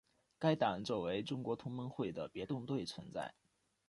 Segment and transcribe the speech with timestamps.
[0.39, 3.35] 该党作为中国同盟会的别动队存在。